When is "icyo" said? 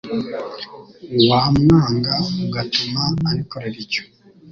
3.85-4.03